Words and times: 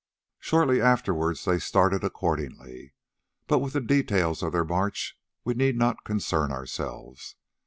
Shortly 0.39 0.81
afterwards 0.81 1.45
they 1.45 1.59
started 1.59 2.03
accordingly, 2.03 2.95
but 3.45 3.59
with 3.59 3.73
the 3.73 3.81
details 3.81 4.41
of 4.41 4.51
their 4.51 4.65
march 4.65 5.15
we 5.43 5.53
need 5.53 5.77
not 5.77 6.03
concern 6.05 6.51
ourselves. 6.51 7.35